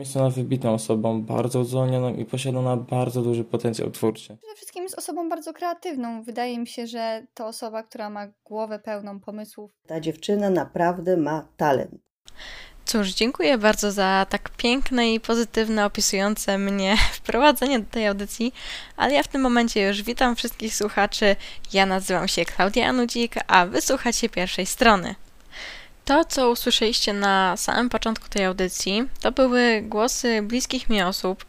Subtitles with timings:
[0.00, 4.36] Jest ona wybitną osobą, bardzo uzdolnioną i posiada ona bardzo duży potencjał twórczy.
[4.36, 6.22] Przede wszystkim jest osobą bardzo kreatywną.
[6.22, 9.72] Wydaje mi się, że to osoba, która ma głowę pełną pomysłów.
[9.86, 11.94] Ta dziewczyna naprawdę ma talent.
[12.84, 18.52] Cóż, dziękuję bardzo za tak piękne i pozytywne, opisujące mnie wprowadzenie do tej audycji,
[18.96, 21.36] ale ja w tym momencie już witam wszystkich słuchaczy.
[21.72, 25.14] Ja nazywam się Klaudia Anudzik, a wysłuchacie pierwszej strony.
[26.10, 31.44] To, co usłyszeliście na samym początku tej audycji, to były głosy bliskich mi osób,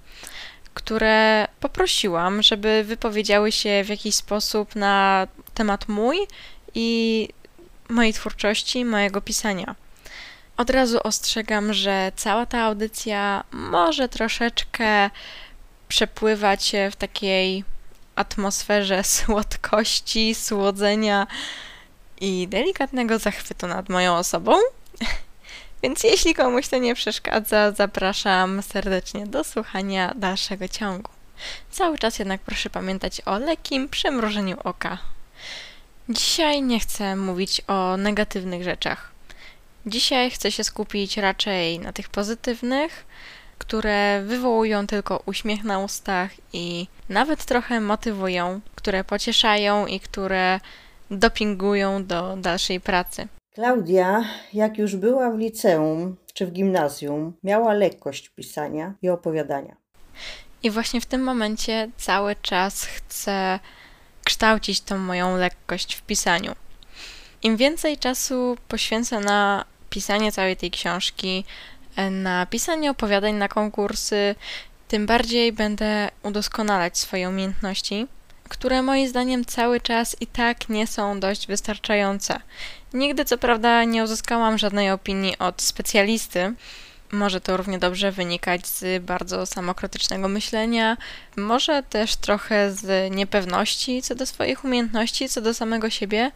[0.73, 6.17] które poprosiłam, żeby wypowiedziały się w jakiś sposób na temat mój
[6.75, 7.29] i
[7.89, 9.75] mojej twórczości, mojego pisania.
[10.57, 15.09] Od razu ostrzegam, że cała ta audycja może troszeczkę
[15.87, 17.63] przepływać w takiej
[18.15, 21.27] atmosferze słodkości, słodzenia
[22.21, 24.57] i delikatnego zachwytu nad moją osobą.
[25.83, 31.09] Więc jeśli komuś to nie przeszkadza, zapraszam serdecznie do słuchania dalszego ciągu.
[31.71, 34.97] Cały czas jednak proszę pamiętać o lekkim przymrużeniu oka.
[36.09, 39.11] Dzisiaj nie chcę mówić o negatywnych rzeczach.
[39.85, 43.05] Dzisiaj chcę się skupić raczej na tych pozytywnych,
[43.57, 50.59] które wywołują tylko uśmiech na ustach i nawet trochę motywują, które pocieszają i które
[51.11, 53.27] dopingują do dalszej pracy.
[53.53, 54.23] Klaudia,
[54.53, 59.75] jak już była w liceum czy w gimnazjum, miała lekkość pisania i opowiadania.
[60.63, 63.59] I właśnie w tym momencie cały czas chcę
[64.23, 66.55] kształcić tą moją lekkość w pisaniu.
[67.43, 71.45] Im więcej czasu poświęcę na pisanie całej tej książki,
[72.11, 74.35] na pisanie opowiadań na konkursy,
[74.87, 78.07] tym bardziej będę udoskonalać swoje umiejętności,
[78.51, 82.39] które moim zdaniem cały czas i tak nie są dość wystarczające.
[82.93, 86.53] Nigdy co prawda nie uzyskałam żadnej opinii od specjalisty.
[87.11, 90.97] Może to równie dobrze wynikać z bardzo samokrytycznego myślenia,
[91.37, 96.31] może też trochę z niepewności co do swoich umiejętności, co do samego siebie,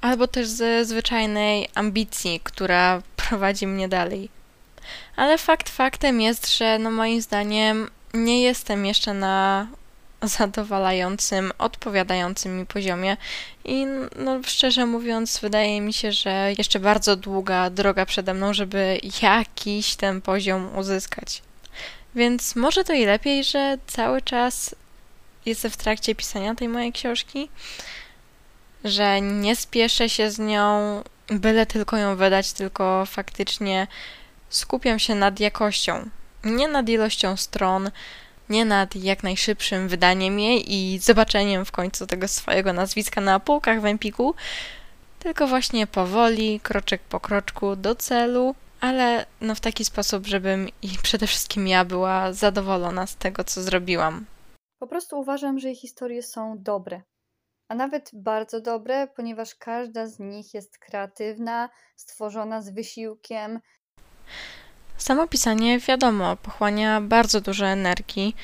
[0.00, 4.28] albo też ze zwyczajnej ambicji, która prowadzi mnie dalej.
[5.16, 9.66] Ale fakt faktem jest, że no moim zdaniem nie jestem jeszcze na
[10.22, 13.16] zadowalającym, odpowiadającym mi poziomie
[13.64, 13.86] i
[14.16, 19.96] no szczerze mówiąc wydaje mi się, że jeszcze bardzo długa droga przede mną, żeby jakiś
[19.96, 21.42] ten poziom uzyskać.
[22.14, 24.74] Więc może to i lepiej, że cały czas
[25.46, 27.50] jestem w trakcie pisania tej mojej książki,
[28.84, 33.86] że nie spieszę się z nią, byle tylko ją wydać, tylko faktycznie
[34.48, 36.08] skupiam się nad jakością,
[36.44, 37.90] nie nad ilością stron,
[38.50, 43.80] nie nad jak najszybszym wydaniem jej i zobaczeniem w końcu tego swojego nazwiska na półkach
[43.80, 44.34] w Empiku,
[45.18, 50.88] tylko właśnie powoli, kroczek po kroczku do celu, ale no w taki sposób, żebym i
[51.02, 54.26] przede wszystkim ja była zadowolona z tego, co zrobiłam.
[54.78, 57.02] Po prostu uważam, że jej historie są dobre.
[57.68, 63.60] A nawet bardzo dobre, ponieważ każda z nich jest kreatywna, stworzona z wysiłkiem.
[64.98, 68.36] Samo pisanie, wiadomo, pochłania bardzo dużo energii,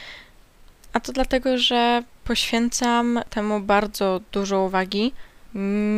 [0.92, 5.12] a to dlatego, że poświęcam temu bardzo dużo uwagi.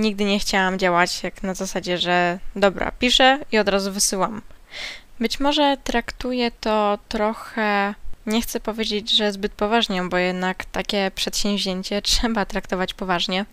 [0.00, 4.42] Nigdy nie chciałam działać jak na zasadzie, że dobra, piszę i od razu wysyłam.
[5.20, 7.94] Być może traktuję to trochę,
[8.26, 13.44] nie chcę powiedzieć, że zbyt poważnie, bo jednak takie przedsięwzięcie trzeba traktować poważnie,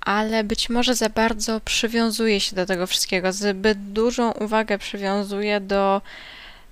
[0.00, 6.02] ale być może za bardzo przywiązuje się do tego wszystkiego, zbyt dużą uwagę przywiązuje do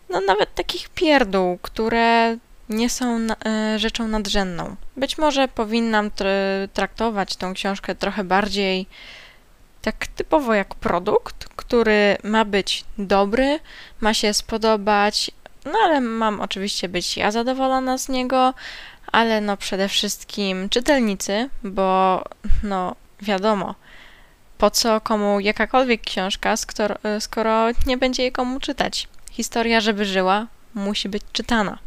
[0.08, 2.36] no, nawet takich pierdół, które
[2.68, 4.76] nie są na, e, rzeczą nadrzędną.
[4.96, 6.10] Być może powinnam
[6.72, 8.86] traktować tą książkę trochę bardziej
[9.82, 13.60] tak typowo jak produkt, który ma być dobry,
[14.00, 15.30] ma się spodobać,
[15.64, 18.54] no ale mam oczywiście być ja zadowolona z niego,
[19.12, 22.24] ale no przede wszystkim czytelnicy, bo
[22.62, 23.74] no wiadomo,
[24.58, 29.08] po co komu jakakolwiek książka, skoro, skoro nie będzie jej komu czytać.
[29.30, 31.78] Historia, żeby żyła, musi być czytana.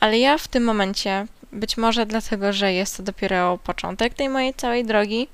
[0.00, 4.54] Ale ja w tym momencie, być może dlatego, że jest to dopiero początek tej mojej
[4.54, 5.28] całej drogi,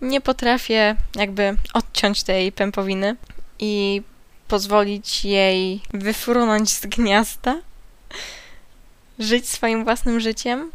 [0.00, 3.16] nie potrafię jakby odciąć tej pępowiny
[3.58, 4.02] i
[4.48, 7.60] pozwolić jej wyfrunąć z gniazda,
[9.18, 10.70] żyć swoim własnym życiem,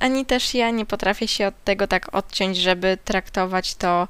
[0.00, 4.08] ani też ja nie potrafię się od tego tak odciąć, żeby traktować to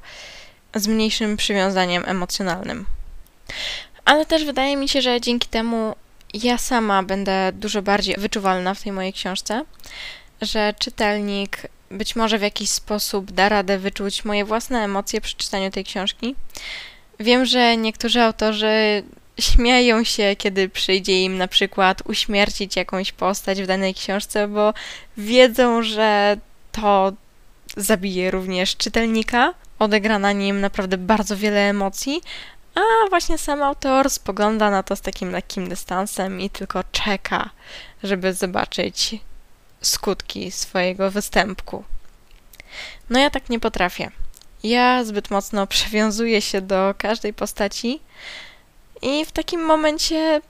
[0.75, 2.85] z mniejszym przywiązaniem emocjonalnym.
[4.05, 5.95] Ale też wydaje mi się, że dzięki temu
[6.33, 9.65] ja sama będę dużo bardziej wyczuwalna w tej mojej książce,
[10.41, 11.57] że czytelnik
[11.91, 16.35] być może w jakiś sposób da radę wyczuć moje własne emocje przy czytaniu tej książki.
[17.19, 19.03] Wiem, że niektórzy autorzy
[19.41, 24.73] śmieją się, kiedy przyjdzie im na przykład uśmiercić jakąś postać w danej książce, bo
[25.17, 26.37] wiedzą, że
[26.71, 27.13] to
[27.77, 32.21] zabije również czytelnika, odegra na nim naprawdę bardzo wiele emocji,
[32.75, 37.49] a właśnie sam autor spogląda na to z takim lekkim dystansem i tylko czeka,
[38.03, 39.15] żeby zobaczyć
[39.81, 41.83] skutki swojego występku.
[43.09, 44.11] No ja tak nie potrafię.
[44.63, 47.99] Ja zbyt mocno przywiązuję się do każdej postaci
[49.01, 50.41] i w takim momencie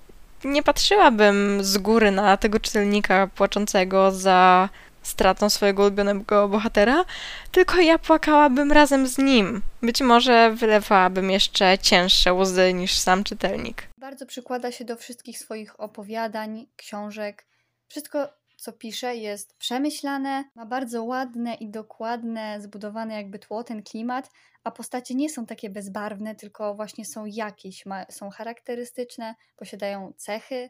[0.43, 4.69] nie patrzyłabym z góry na tego czytelnika płaczącego za
[5.03, 7.05] stratą swojego ulubionego bohatera,
[7.51, 9.61] tylko ja płakałabym razem z nim.
[9.81, 13.87] Być może wylewałabym jeszcze cięższe łzy niż sam czytelnik.
[13.97, 17.45] Bardzo przykłada się do wszystkich swoich opowiadań, książek.
[17.87, 18.27] Wszystko,
[18.61, 24.29] co pisze, jest przemyślane, ma bardzo ładne i dokładne, zbudowane jakby tło, ten klimat,
[24.63, 30.69] a postacie nie są takie bezbarwne, tylko właśnie są jakieś, ma, są charakterystyczne, posiadają cechy,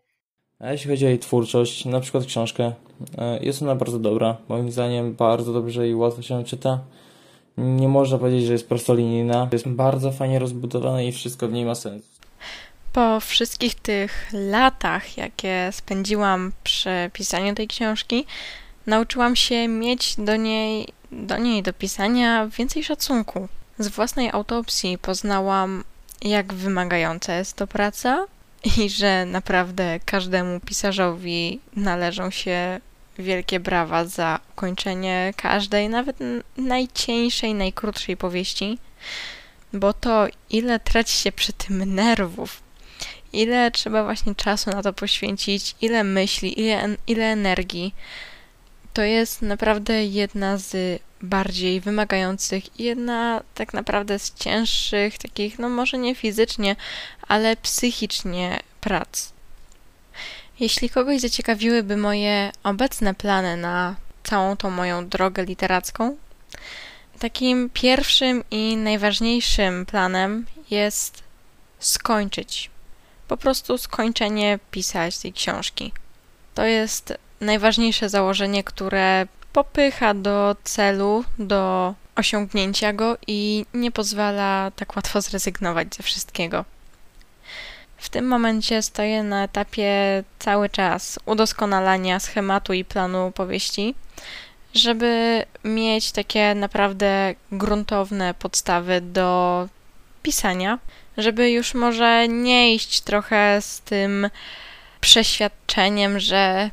[0.59, 2.73] A jeśli chodzi o jej twórczość, na przykład książkę,
[3.17, 4.37] e, jest ona bardzo dobra.
[4.47, 6.79] Moim zdaniem bardzo dobrze i łatwo się czyta.
[7.57, 9.49] Nie można powiedzieć, że jest prostolinijna.
[9.51, 12.10] Jest bardzo fajnie rozbudowana i wszystko w niej ma sens.
[12.93, 18.25] Po wszystkich tych latach, jakie spędziłam przy pisaniu tej książki,
[18.87, 23.47] nauczyłam się mieć do niej, do niej do pisania więcej szacunku.
[23.79, 25.83] Z własnej autopsji poznałam,
[26.21, 28.25] jak wymagająca jest to praca
[28.77, 32.79] i że naprawdę każdemu pisarzowi należą się
[33.19, 36.17] wielkie brawa za ukończenie każdej, nawet
[36.57, 38.77] najcieńszej, najkrótszej powieści,
[39.73, 42.61] bo to, ile traci się przy tym nerwów,
[43.33, 47.95] ile trzeba właśnie czasu na to poświęcić, ile myśli, ile, ile energii,
[48.93, 55.69] to jest naprawdę jedna z bardziej wymagających i jedna tak naprawdę z cięższych, takich, no
[55.69, 56.75] może nie fizycznie,
[57.27, 59.31] ale psychicznie prac.
[60.59, 66.17] Jeśli kogoś zaciekawiłyby moje obecne plany na całą tą moją drogę literacką,
[67.19, 71.23] takim pierwszym i najważniejszym planem jest
[71.79, 72.69] skończyć.
[73.31, 75.91] Po prostu skończenie pisać tej książki.
[76.55, 84.95] To jest najważniejsze założenie, które popycha do celu, do osiągnięcia go i nie pozwala tak
[84.95, 86.65] łatwo zrezygnować ze wszystkiego.
[87.97, 93.95] W tym momencie stoję na etapie cały czas udoskonalania schematu i planu powieści,
[94.73, 99.67] żeby mieć takie naprawdę gruntowne podstawy do
[100.23, 100.79] pisania,
[101.17, 104.29] żeby już może nie iść trochę z tym
[105.01, 106.69] przeświadczeniem, że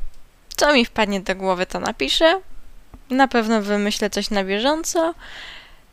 [0.57, 2.41] co mi wpadnie do głowy, to napiszę.
[3.11, 5.15] Na pewno wymyślę coś na bieżąco.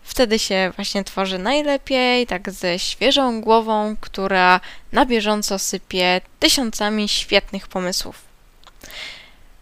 [0.04, 4.60] Wtedy się właśnie tworzy najlepiej, tak ze świeżą głową, która
[4.92, 8.22] na bieżąco sypie tysiącami świetnych pomysłów.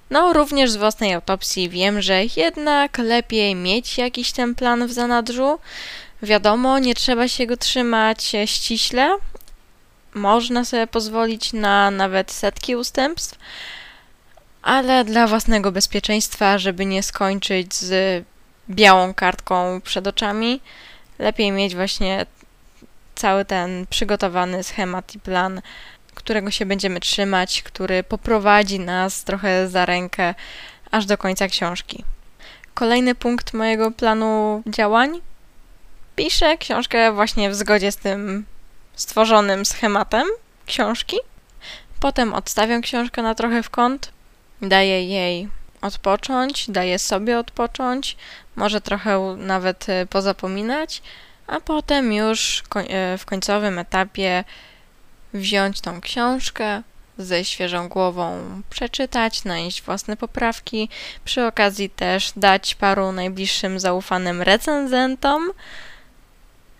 [0.10, 5.60] No, również z własnej autopsji wiem, że jednak lepiej mieć jakiś ten plan w zanadrzu.
[6.24, 9.18] Wiadomo, nie trzeba się go trzymać ściśle.
[10.14, 13.40] Można sobie pozwolić na nawet setki ustępstw,
[14.62, 18.26] ale dla własnego bezpieczeństwa, żeby nie skończyć z
[18.70, 20.62] białą kartką przed oczami,
[21.20, 22.26] lepiej mieć właśnie
[23.16, 25.62] cały ten przygotowany schemat i plan,
[26.14, 30.36] którego się będziemy trzymać, który poprowadzi nas trochę za rękę
[30.92, 32.04] aż do końca książki.
[32.74, 35.22] Kolejny punkt mojego planu działań.
[36.16, 38.46] Piszę książkę właśnie w zgodzie z tym
[38.96, 40.28] stworzonym schematem
[40.66, 41.18] książki.
[42.00, 44.12] Potem odstawiam książkę na trochę w kąt,
[44.62, 45.50] daję jej
[45.82, 48.18] odpocząć, daję sobie odpocząć,
[48.56, 51.02] może trochę nawet e, pozapominać,
[51.48, 54.44] a potem już e, w końcowym etapie
[55.34, 56.84] wziąć tą książkę,
[57.18, 58.40] ze świeżą głową
[58.70, 60.90] przeczytać, nanieść własne poprawki,
[61.26, 65.52] przy okazji też dać paru najbliższym zaufanym recenzentom,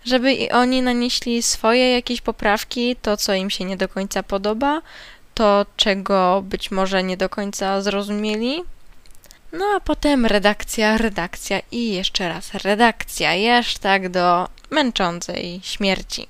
[0.04, 4.82] żeby i oni nanieśli swoje jakieś poprawki, to co im się nie do końca podoba,
[5.34, 8.62] to czego być może nie do końca zrozumieli.
[9.52, 16.28] No a potem redakcja, redakcja i jeszcze raz redakcja, jeszcze tak do męczącej śmierci.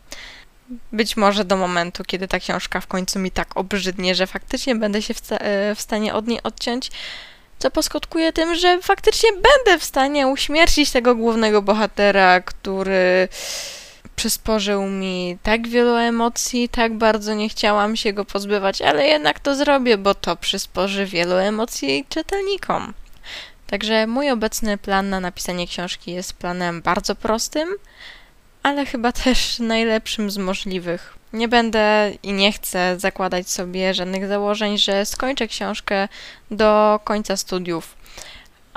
[0.92, 5.02] Być może do momentu, kiedy ta książka w końcu mi tak obrzydnie, że faktycznie będę
[5.02, 5.20] się w,
[5.74, 6.90] w stanie od niej odciąć,
[7.58, 13.28] co poskutkuje tym, że faktycznie będę w stanie uśmiercić tego głównego bohatera, który
[14.16, 19.54] przysporzył mi tak wielu emocji, tak bardzo nie chciałam się go pozbywać, ale jednak to
[19.54, 22.94] zrobię, bo to przysporzy wielu emocji czytelnikom.
[23.66, 27.68] Także mój obecny plan na napisanie książki jest planem bardzo prostym,
[28.64, 31.14] ale chyba też najlepszym z możliwych.
[31.32, 36.08] Nie będę i nie chcę zakładać sobie żadnych założeń, że skończę książkę
[36.50, 37.96] do końca studiów,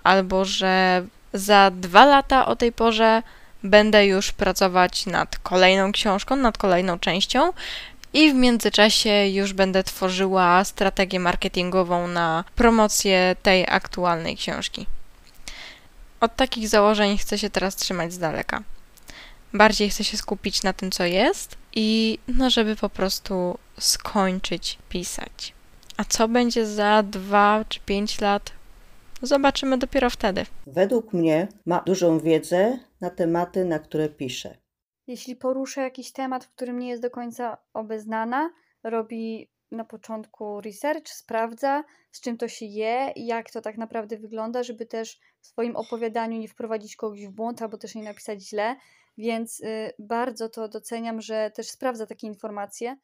[0.04, 3.24] albo że za dwa lata o tej porze
[3.64, 7.54] będę już pracować nad kolejną książką, nad kolejną częścią
[8.14, 14.86] i w międzyczasie już będę tworzyła strategię marketingową na promocję tej aktualnej książki.
[16.22, 18.64] Od takich założeń chcę się teraz trzymać z daleka.
[19.54, 25.54] Bardziej chcę się skupić na tym, co jest i no, żeby po prostu skończyć pisać.
[25.98, 28.52] A co będzie za dwa czy pięć lat?
[29.22, 30.46] Zobaczymy dopiero wtedy.
[30.68, 34.58] Według mnie ma dużą wiedzę na tematy, na które pisze.
[35.08, 38.50] Jeśli poruszę jakiś temat, w którym nie jest do końca obeznana,
[38.84, 44.64] robi na początku research, sprawdza, z czym to się je, jak to tak naprawdę wygląda,
[44.64, 48.76] żeby też w swoim opowiadaniu nie wprowadzić kogoś w błąd albo też nie napisać źle.
[49.18, 52.98] Więc y, bardzo to doceniam, że też sprawdza takie informacje.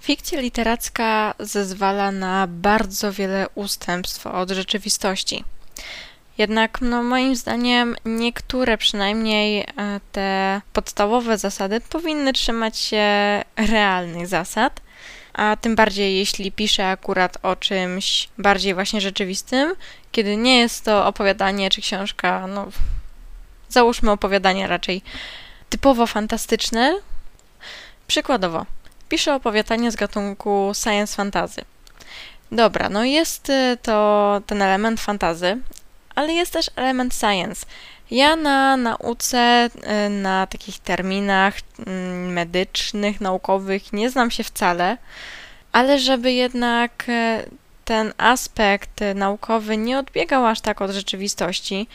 [0.00, 5.44] Fikcja literacka zezwala na bardzo wiele ustępstw od rzeczywistości.
[6.38, 9.66] Jednak, no, moim zdaniem, niektóre przynajmniej e,
[10.12, 13.04] te podstawowe zasady powinny trzymać się
[13.56, 14.80] realnych zasad,
[15.32, 19.74] a tym bardziej jeśli piszę akurat o czymś bardziej właśnie rzeczywistym,
[20.12, 22.68] kiedy nie jest to opowiadanie czy książka, no,
[23.74, 25.02] załóżmy opowiadanie raczej
[25.68, 26.94] typowo fantastyczne.
[28.06, 28.66] Przykładowo,
[29.08, 31.64] piszę opowiadanie z gatunku science fantasy.
[32.52, 35.58] Dobra, no jest y, to ten element fantazy,
[36.14, 37.66] ale jest też element science.
[38.10, 39.70] Ja na nauce,
[40.06, 41.54] y, na takich terminach
[41.86, 44.96] mm, medycznych, naukowych nie znam się wcale,
[45.72, 47.50] ale żeby jednak y,
[47.84, 51.88] ten aspekt naukowy nie odbiegał aż tak od rzeczywistości,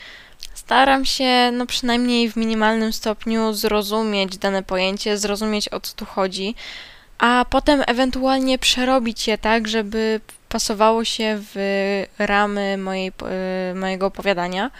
[0.54, 6.54] staram się, no przynajmniej w minimalnym stopniu, zrozumieć dane pojęcie, zrozumieć o co tu chodzi,
[7.18, 11.54] a potem ewentualnie przerobić je tak, żeby pasowało się w
[12.18, 14.70] ramy mojej, e, mojego opowiadania,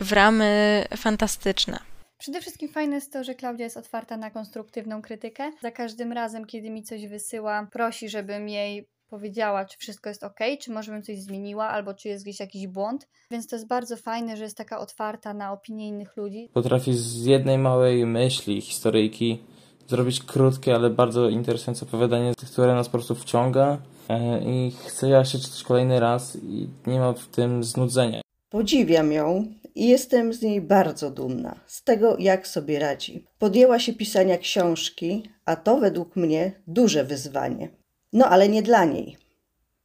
[0.00, 1.78] w ramy fantastyczne.
[2.18, 5.52] Przede wszystkim fajne jest to, że Klaudia jest otwarta na konstruktywną krytykę.
[5.62, 10.38] Za każdym razem, kiedy mi coś wysyła, prosi, żebym jej powiedziała, czy wszystko jest ok,
[10.60, 13.08] czy może bym coś zmieniła, albo czy jest gdzieś jakiś błąd.
[13.30, 16.50] Więc to jest bardzo fajne, że jest taka otwarta na opinie innych ludzi.
[16.52, 19.42] Potrafi z jednej małej myśli, historyjki
[19.88, 25.24] zrobić krótkie, ale bardzo interesujące opowiadanie, które nas po prostu wciąga e, i chce ja
[25.24, 28.20] się czytać kolejny raz i nie ma w tym znudzenia.
[28.50, 29.44] Podziwiam ją
[29.74, 33.26] i jestem z niej bardzo dumna, z tego jak sobie radzi.
[33.38, 37.68] Podjęła się pisania książki, a to według mnie duże wyzwanie.
[38.16, 39.16] No ale nie dla niej.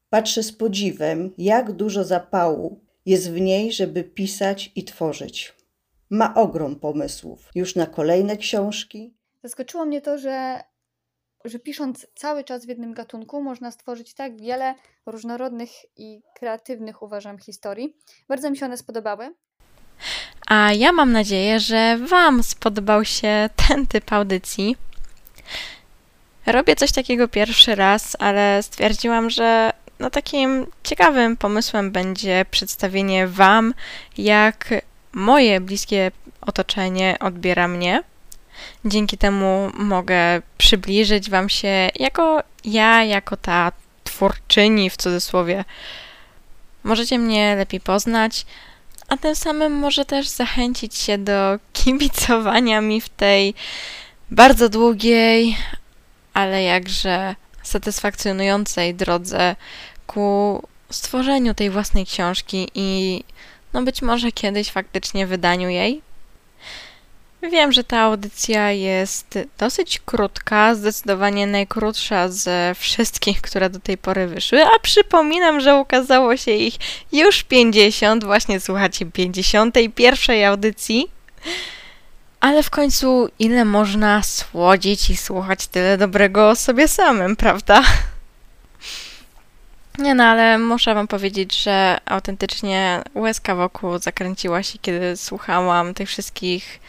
[0.10, 5.54] Patrzę z podziwem, jak dużo zapału jest w niej, żeby pisać i tworzyć.
[6.10, 9.14] Ma ogrom pomysłów już na kolejne książki.
[9.44, 10.64] Zaskoczyło mnie to, że,
[11.46, 17.40] że pisząc cały czas w jednym gatunku można stworzyć tak wiele różnorodnych i kreatywnych, uważam,
[17.40, 17.98] historii.
[18.28, 19.36] Bardzo mi się one spodobały.
[20.48, 24.76] A ja mam nadzieję, że Wam spodobał się ten typ audycji.
[26.52, 33.74] Robię coś takiego pierwszy raz, ale stwierdziłam, że no takim ciekawym pomysłem będzie przedstawienie Wam,
[34.18, 34.74] jak
[35.12, 38.04] moje bliskie otoczenie odbiera mnie.
[38.86, 43.72] Dzięki temu mogę przybliżyć Wam się jako ja, jako ta
[44.04, 45.66] twórczyni w cudzysłowie.
[46.84, 48.46] Możecie mnie lepiej poznać,
[49.08, 53.54] a tym samym może też zachęcić się do kibicowania mi w tej
[54.32, 55.58] bardzo długiej,
[56.34, 59.56] ale jakże satysfakcjonującej drodze
[60.08, 63.24] ku stworzeniu tej własnej książki i
[63.74, 66.02] no być może kiedyś faktycznie wydaniu jej.
[67.52, 74.28] Wiem, że ta audycja jest dosyć krótka, zdecydowanie najkrótsza ze wszystkich, które do tej pory
[74.28, 76.76] wyszły, a przypominam, że ukazało się ich
[77.12, 81.12] już 50, właśnie słuchacie 51 audycji.
[82.42, 87.84] Ale w końcu, ile można słodzić i słuchać tyle dobrego o sobie samym, prawda?
[89.98, 96.10] Nie no, ale muszę wam powiedzieć, że autentycznie łezka wokół zakręciła się, kiedy słuchałam tych
[96.10, 96.80] wszystkich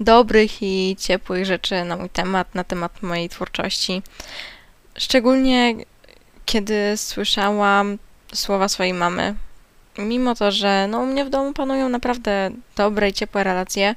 [0.00, 4.02] dobrych i ciepłych rzeczy na mój temat, na temat mojej twórczości.
[4.98, 5.74] Szczególnie
[6.44, 7.98] kiedy słyszałam
[8.34, 9.34] słowa swojej mamy.
[9.98, 13.94] Mimo to, że no, u mnie w domu panują naprawdę dobre i ciepłe relacje,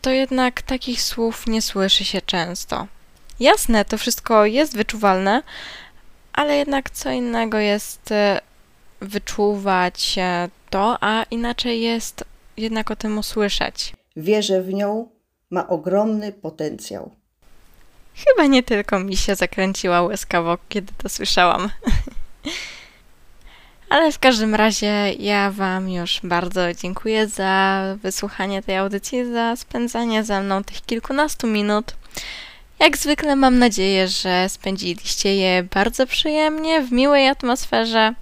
[0.00, 2.86] to jednak takich słów nie słyszy się często.
[3.40, 5.42] Jasne, to wszystko jest wyczuwalne,
[6.32, 8.40] ale jednak co innego jest e,
[9.00, 10.18] wyczuwać
[10.70, 12.24] to, a inaczej jest
[12.56, 13.92] jednak o tym usłyszeć.
[14.16, 15.08] Wierzę w nią
[15.50, 17.10] ma ogromny potencjał.
[18.14, 21.70] Chyba nie tylko mi się zakręciła łezka wokół, kiedy to słyszałam.
[23.90, 30.24] Ale w każdym razie ja Wam już bardzo dziękuję za wysłuchanie tej audycji, za spędzanie
[30.24, 31.94] ze mną tych kilkunastu minut.
[32.78, 38.14] Jak zwykle mam nadzieję, że spędziliście je bardzo przyjemnie, w miłej atmosferze.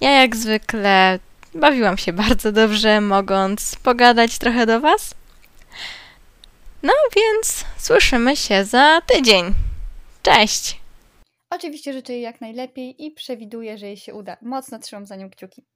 [0.00, 1.18] Ja jak zwykle
[1.54, 5.14] bawiłam się bardzo dobrze, mogąc pogadać trochę do Was.
[6.82, 9.54] No więc słyszymy się za tydzień.
[10.22, 10.83] Cześć!
[11.54, 14.36] Oczywiście życzę jej jak najlepiej i przewiduję, że jej się uda.
[14.42, 15.66] Mocno trzymam za nią kciuki.